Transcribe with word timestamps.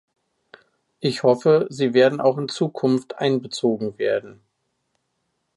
Ich 0.99 1.21
hoffe, 1.21 1.67
sie 1.69 1.93
werden 1.93 2.21
auch 2.21 2.39
in 2.39 2.49
Zukunft 2.49 3.19
einbezogen 3.19 3.99
werden. 3.99 4.41